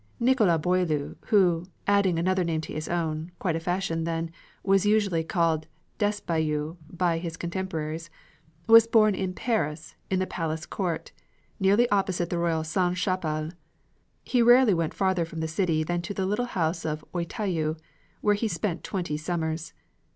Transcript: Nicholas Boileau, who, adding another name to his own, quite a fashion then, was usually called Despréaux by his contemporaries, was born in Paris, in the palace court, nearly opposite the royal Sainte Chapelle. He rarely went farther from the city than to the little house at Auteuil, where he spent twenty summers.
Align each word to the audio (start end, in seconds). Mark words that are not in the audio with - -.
Nicholas 0.19 0.57
Boileau, 0.59 1.13
who, 1.27 1.63
adding 1.85 2.17
another 2.17 2.43
name 2.43 2.59
to 2.59 2.73
his 2.73 2.87
own, 2.89 3.31
quite 3.37 3.55
a 3.55 3.59
fashion 3.59 4.03
then, 4.03 4.31
was 4.63 4.83
usually 4.83 5.23
called 5.23 5.67
Despréaux 5.99 6.77
by 6.89 7.19
his 7.19 7.37
contemporaries, 7.37 8.09
was 8.65 8.87
born 8.87 9.13
in 9.13 9.35
Paris, 9.35 9.93
in 10.09 10.17
the 10.17 10.25
palace 10.25 10.65
court, 10.65 11.11
nearly 11.59 11.87
opposite 11.91 12.31
the 12.31 12.39
royal 12.39 12.63
Sainte 12.63 12.97
Chapelle. 12.97 13.51
He 14.23 14.41
rarely 14.41 14.73
went 14.73 14.95
farther 14.95 15.23
from 15.23 15.39
the 15.39 15.47
city 15.47 15.83
than 15.83 16.01
to 16.01 16.15
the 16.15 16.25
little 16.25 16.45
house 16.45 16.83
at 16.83 17.03
Auteuil, 17.13 17.77
where 18.21 18.33
he 18.33 18.47
spent 18.47 18.83
twenty 18.83 19.17
summers. 19.17 19.71